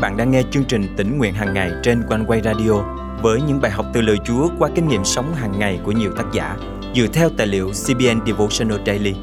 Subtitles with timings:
[0.00, 2.72] bạn đang nghe chương trình tỉnh nguyện hàng ngày trên quanh quay radio
[3.22, 6.12] với những bài học từ lời Chúa qua kinh nghiệm sống hàng ngày của nhiều
[6.16, 6.56] tác giả
[6.94, 9.14] dựa theo tài liệu CBN Devotional Daily.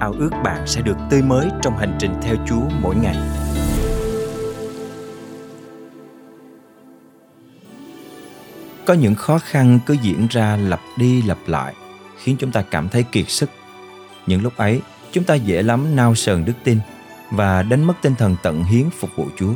[0.00, 3.16] Ao ước bạn sẽ được tươi mới trong hành trình theo Chúa mỗi ngày.
[8.84, 11.74] Có những khó khăn cứ diễn ra lặp đi lặp lại
[12.16, 13.50] khiến chúng ta cảm thấy kiệt sức.
[14.26, 14.80] Những lúc ấy,
[15.12, 16.78] chúng ta dễ lắm nao sờn đức tin
[17.30, 19.54] và đánh mất tinh thần tận hiến phục vụ Chúa.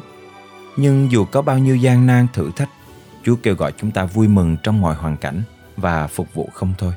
[0.76, 2.68] Nhưng dù có bao nhiêu gian nan thử thách,
[3.24, 5.42] Chúa kêu gọi chúng ta vui mừng trong mọi hoàn cảnh
[5.76, 6.92] và phục vụ không thôi.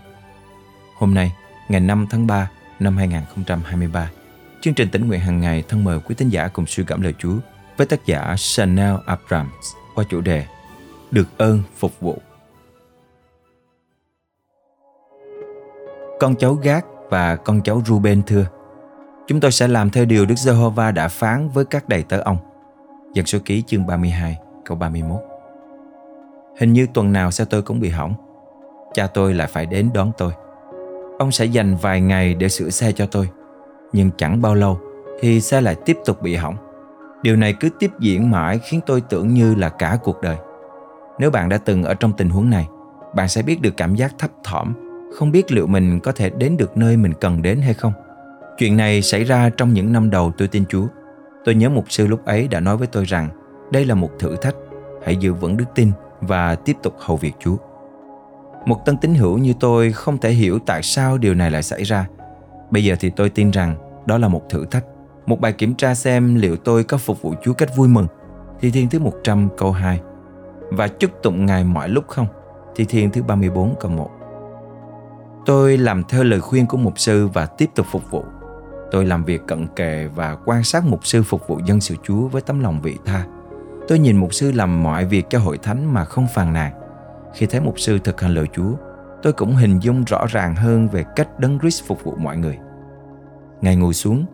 [0.97, 1.33] Hôm nay,
[1.69, 2.49] ngày 5 tháng 3
[2.79, 4.09] năm 2023,
[4.61, 7.13] chương trình tỉnh nguyện hàng ngày thân mời quý tín giả cùng suy cảm lời
[7.19, 7.35] Chúa
[7.77, 10.45] với tác giả Chanel Abrams qua chủ đề
[11.11, 12.17] Được ơn phục vụ.
[16.19, 18.45] Con cháu Gác và con cháu Ruben thưa
[19.27, 22.37] Chúng tôi sẽ làm theo điều Đức Giê-hô-va đã phán với các đầy tớ ông.
[23.17, 25.19] Dân số ký chương 32, câu 31.
[26.59, 28.13] Hình như tuần nào xe tôi cũng bị hỏng.
[28.93, 30.31] Cha tôi lại phải đến đón tôi.
[31.19, 33.29] Ông sẽ dành vài ngày để sửa xe cho tôi.
[33.93, 34.79] Nhưng chẳng bao lâu
[35.19, 36.55] thì xe lại tiếp tục bị hỏng.
[37.21, 40.37] Điều này cứ tiếp diễn mãi khiến tôi tưởng như là cả cuộc đời.
[41.19, 42.67] Nếu bạn đã từng ở trong tình huống này,
[43.15, 44.73] bạn sẽ biết được cảm giác thấp thỏm,
[45.15, 47.93] không biết liệu mình có thể đến được nơi mình cần đến hay không.
[48.57, 50.87] Chuyện này xảy ra trong những năm đầu tôi tin Chúa.
[51.47, 53.29] Tôi nhớ mục sư lúc ấy đã nói với tôi rằng
[53.71, 54.55] đây là một thử thách,
[55.05, 57.55] hãy giữ vững đức tin và tiếp tục hầu việc Chúa.
[58.65, 61.83] Một tân tín hữu như tôi không thể hiểu tại sao điều này lại xảy
[61.83, 62.07] ra.
[62.71, 63.75] Bây giờ thì tôi tin rằng
[64.05, 64.85] đó là một thử thách,
[65.25, 68.07] một bài kiểm tra xem liệu tôi có phục vụ Chúa cách vui mừng.
[68.59, 70.01] Thi Thiên thứ 100 câu 2
[70.71, 72.27] Và chúc tụng Ngài mọi lúc không?
[72.75, 74.09] Thi Thiên thứ 34 câu 1
[75.45, 78.23] Tôi làm theo lời khuyên của mục sư và tiếp tục phục vụ.
[78.91, 82.27] Tôi làm việc cận kề và quan sát mục sư phục vụ dân sự Chúa
[82.27, 83.25] với tấm lòng vị tha.
[83.87, 86.73] Tôi nhìn mục sư làm mọi việc cho hội thánh mà không phàn nàn.
[87.33, 88.71] Khi thấy mục sư thực hành lời Chúa,
[89.23, 92.57] tôi cũng hình dung rõ ràng hơn về cách Đấng Christ phục vụ mọi người.
[93.61, 94.25] Ngài ngồi xuống,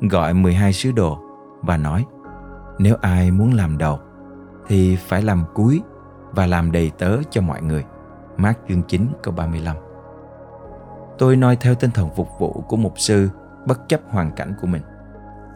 [0.00, 1.18] gọi 12 sứ đồ
[1.62, 2.04] và nói
[2.78, 3.98] Nếu ai muốn làm đầu,
[4.68, 5.80] thì phải làm cuối
[6.32, 7.84] và làm đầy tớ cho mọi người.
[8.36, 9.76] Mát chương 9 câu 35
[11.18, 13.28] Tôi noi theo tinh thần phục vụ của mục sư
[13.66, 14.82] bất chấp hoàn cảnh của mình.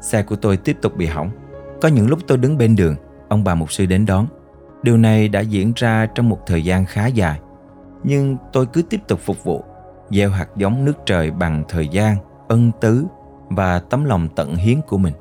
[0.01, 1.31] Xe của tôi tiếp tục bị hỏng.
[1.81, 2.97] Có những lúc tôi đứng bên đường,
[3.29, 4.27] ông bà mục sư đến đón.
[4.83, 7.41] Điều này đã diễn ra trong một thời gian khá dài.
[8.03, 9.65] Nhưng tôi cứ tiếp tục phục vụ,
[10.11, 12.17] gieo hạt giống nước trời bằng thời gian,
[12.49, 13.05] ân tứ
[13.49, 15.15] và tấm lòng tận hiến của mình.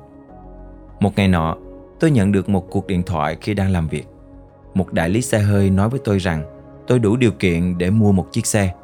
[1.00, 1.56] Một ngày nọ,
[2.00, 4.06] tôi nhận được một cuộc điện thoại khi đang làm việc.
[4.74, 6.44] Một đại lý xe hơi nói với tôi rằng
[6.86, 8.74] tôi đủ điều kiện để mua một chiếc xe.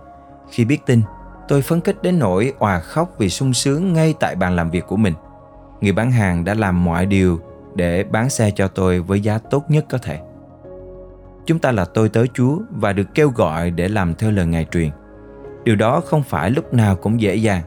[0.50, 1.03] Khi biết tin,
[1.50, 4.87] Tôi phấn khích đến nỗi òa khóc vì sung sướng ngay tại bàn làm việc
[4.87, 5.15] của mình.
[5.81, 7.41] Người bán hàng đã làm mọi điều
[7.75, 10.21] để bán xe cho tôi với giá tốt nhất có thể.
[11.47, 14.65] Chúng ta là tôi tới Chúa và được kêu gọi để làm theo lời Ngài
[14.65, 14.91] truyền.
[15.65, 17.62] Điều đó không phải lúc nào cũng dễ dàng,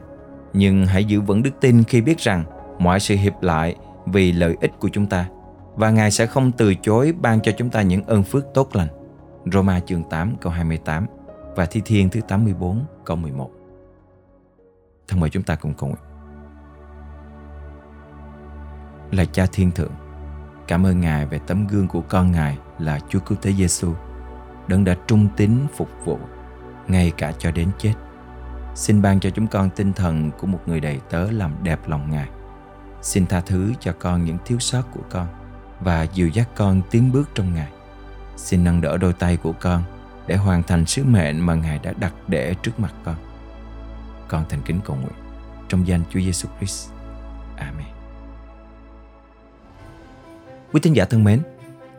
[0.52, 2.44] nhưng hãy giữ vững đức tin khi biết rằng
[2.78, 5.26] mọi sự hiệp lại vì lợi ích của chúng ta
[5.74, 8.88] và Ngài sẽ không từ chối ban cho chúng ta những ơn phước tốt lành.
[9.52, 11.06] Roma chương 8 câu 28
[11.56, 13.50] và Thi Thiên thứ 84 câu 11.
[15.08, 15.94] Thân mời chúng ta cùng cùng.
[19.10, 19.92] Là Cha Thiên Thượng,
[20.68, 23.94] cảm ơn Ngài về tấm gương của con Ngài là Chúa Cứu Thế Giêsu,
[24.68, 26.18] đấng đã trung tín phục vụ
[26.88, 27.94] ngay cả cho đến chết.
[28.74, 32.10] Xin ban cho chúng con tinh thần của một người đầy tớ làm đẹp lòng
[32.10, 32.28] Ngài.
[33.02, 35.26] Xin tha thứ cho con những thiếu sót của con
[35.80, 37.68] và dìu dắt con tiến bước trong Ngài.
[38.36, 39.82] Xin nâng đỡ đôi tay của con
[40.26, 43.14] để hoàn thành sứ mệnh mà Ngài đã đặt để trước mặt con.
[44.28, 45.12] Con thành kính cầu nguyện
[45.68, 46.90] trong danh Chúa Giêsu Christ.
[47.56, 47.86] Amen.
[50.72, 51.42] Quý tín giả thân mến,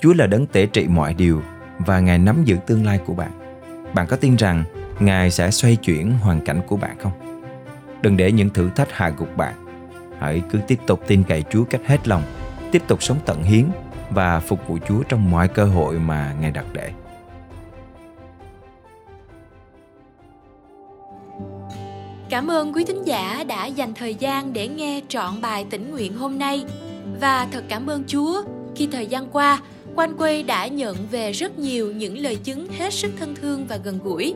[0.02, 1.42] Chúa là đấng tể trị mọi điều
[1.80, 3.32] và Ngài nắm giữ tương lai của bạn.
[3.94, 4.64] Bạn có tin rằng
[5.00, 7.12] Ngài sẽ xoay chuyển hoàn cảnh của bạn không?
[8.02, 9.56] Đừng để những thử thách hạ gục bạn.
[10.20, 12.24] Hãy cứ tiếp tục tin cậy Chúa cách hết lòng,
[12.72, 13.66] tiếp tục sống tận hiến
[14.10, 16.92] và phục vụ Chúa trong mọi cơ hội mà Ngài đặt để.
[22.36, 26.18] Cảm ơn quý thính giả đã dành thời gian để nghe trọn bài tĩnh nguyện
[26.18, 26.66] hôm nay
[27.22, 28.44] và thật cảm ơn Chúa,
[28.76, 29.60] khi thời gian qua,
[29.96, 33.78] Quan Quê đã nhận về rất nhiều những lời chứng hết sức thân thương và
[33.78, 34.36] gần gũi.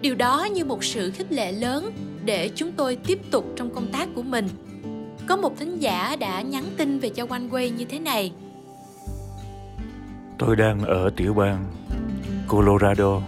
[0.00, 1.92] Điều đó như một sự khích lệ lớn
[2.24, 4.48] để chúng tôi tiếp tục trong công tác của mình.
[5.26, 8.32] Có một thính giả đã nhắn tin về cho Quan Quê như thế này.
[10.38, 11.64] Tôi đang ở tiểu bang
[12.48, 13.20] Colorado.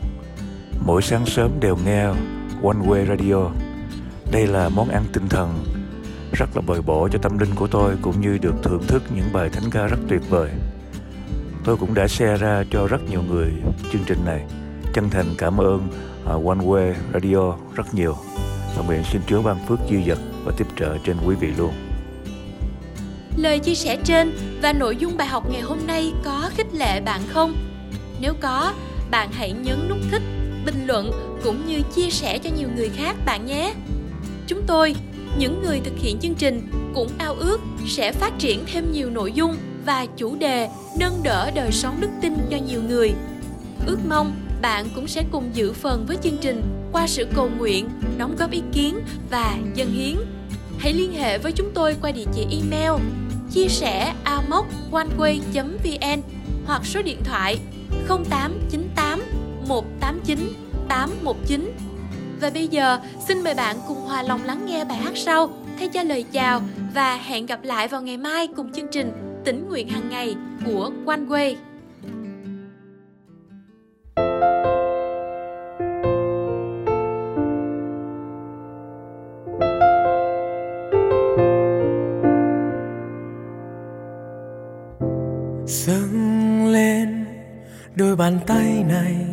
[0.86, 2.04] Mỗi sáng sớm đều nghe
[2.62, 3.65] One Way Radio
[4.30, 5.64] đây là món ăn tinh thần.
[6.32, 9.32] Rất là bồi bổ cho tâm linh của tôi, cũng như được thưởng thức những
[9.32, 10.50] bài thánh ca rất tuyệt vời.
[11.64, 13.52] tôi cũng đã share ra cho rất nhiều người
[13.92, 14.44] chương trình này.
[14.92, 15.88] Chân thành cảm ơn
[16.26, 18.16] à, One Way Radio rất nhiều.
[18.76, 21.72] Và nguyện xin Chúa ban phước dư dật và tiếp trợ trên quý vị luôn.
[23.36, 24.32] Lời chia sẻ trên
[24.62, 27.54] và nội dung bài học ngày hôm nay có khích lệ bạn không?
[28.20, 28.72] Nếu có,
[29.10, 30.22] bạn hãy nhấn nút thích,
[30.66, 31.10] bình luận
[31.44, 33.74] cũng như chia sẻ cho nhiều người khác bạn nhé
[34.46, 34.94] chúng tôi.
[35.38, 39.32] Những người thực hiện chương trình cũng ao ước sẽ phát triển thêm nhiều nội
[39.32, 43.14] dung và chủ đề nâng đỡ đời sống đức tin cho nhiều người.
[43.86, 46.62] Ước mong bạn cũng sẽ cùng giữ phần với chương trình
[46.92, 47.88] qua sự cầu nguyện,
[48.18, 48.98] đóng góp ý kiến
[49.30, 50.16] và dân hiến.
[50.78, 53.02] Hãy liên hệ với chúng tôi qua địa chỉ email
[53.52, 56.22] chia sẻ amoconeway.vn
[56.66, 57.58] hoặc số điện thoại
[58.08, 59.22] 0898
[59.68, 60.52] 189
[60.88, 61.85] 819
[62.40, 62.98] và bây giờ,
[63.28, 66.60] xin mời bạn cùng hòa lòng lắng nghe bài hát sau thay cho lời chào
[66.94, 69.12] và hẹn gặp lại vào ngày mai cùng chương trình
[69.44, 70.36] Tỉnh nguyện hàng ngày
[70.66, 71.54] của One Way.
[85.66, 87.24] dâng lên
[87.94, 89.25] đôi bàn tay này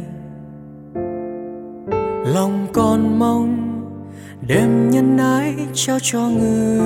[2.26, 3.82] lòng con mong
[4.48, 6.82] đêm nhân ái trao cho người.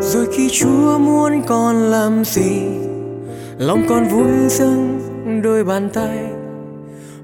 [0.00, 2.62] Rồi khi chúa muốn con làm gì,
[3.58, 5.00] lòng con vui dâng
[5.44, 6.18] đôi bàn tay.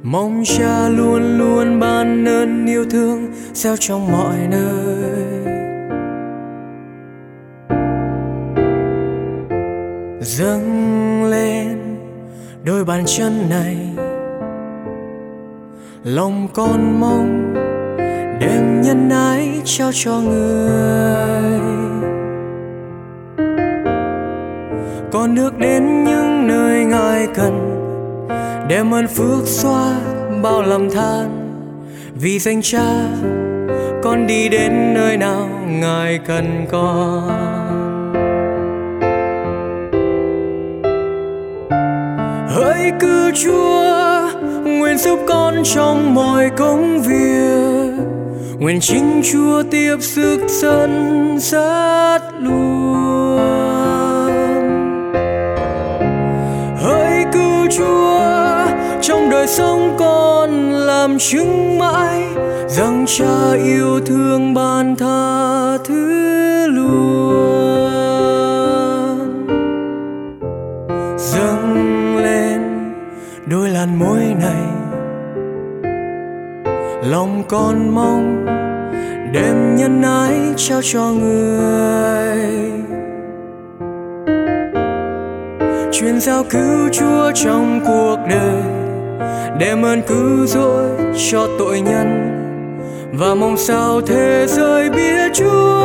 [0.02, 5.37] Mong cha luôn luôn ban ơn yêu thương, gieo trong mọi nơi.
[12.88, 13.76] Bàn chân này.
[16.04, 17.54] Lòng con mong
[18.40, 21.60] đem nhân ái trao cho người.
[25.12, 27.74] Con được đến những nơi ngài cần
[28.68, 29.94] đem ơn phước xoa
[30.42, 31.48] bao lầm than.
[32.14, 32.90] Vì danh cha,
[34.02, 37.47] con đi đến nơi nào ngài cần con
[42.78, 44.28] hỡi cứu chúa,
[44.64, 48.04] nguyện giúp con trong mọi công việc.
[48.58, 53.38] Nguyện chính chúa tiếp sức dân sát luôn.
[56.82, 58.20] Hỡi cứu chúa,
[59.02, 62.22] trong đời sống con làm chứng mãi
[62.68, 68.17] rằng cha yêu thương ban tha thứ luôn.
[73.78, 74.62] Làn môi này
[77.10, 78.46] lòng con mong
[79.32, 82.38] đêm nhân ái trao cho người.
[85.92, 88.62] Truyền giao cứu chúa trong cuộc đời,
[89.58, 90.88] đem ơn cứu rỗi
[91.30, 92.34] cho tội nhân.
[93.12, 95.80] Và mong sao thế giới biết chúa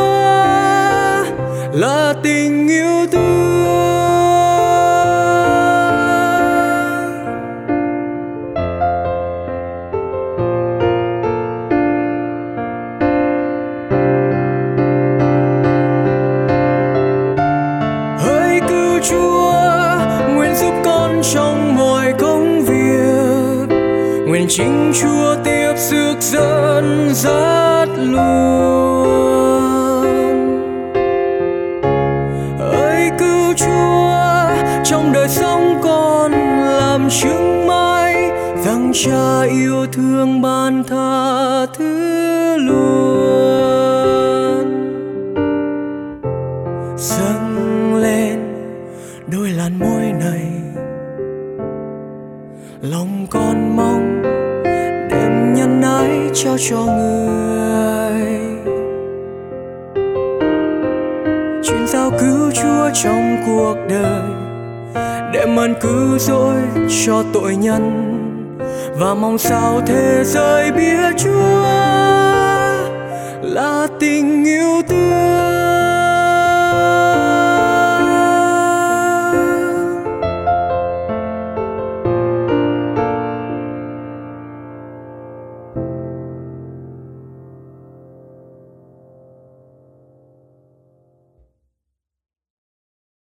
[1.73, 3.42] là tình yêu thương.
[21.31, 23.75] Trong mọi công việc.
[24.27, 28.23] Nguyện chính chúa tiếp sức dẫn dắt luôn.
[32.59, 34.11] Ơi cứu chúa,
[34.83, 36.31] trong đời sống con
[36.65, 38.29] làm chứng mãi
[38.65, 43.82] rằng cha yêu thương ban tha thứ luôn.
[53.33, 54.21] Còn con mong
[55.09, 58.39] đem nhân ái trao cho người.
[61.63, 64.21] Chuyện giao cứu chúa trong cuộc đời
[65.33, 66.55] đem ơn cứu rỗi
[67.05, 68.09] cho tội nhân.
[68.99, 71.63] Và mong sao thế giới biết chúa
[73.41, 75.42] là tình yêu thương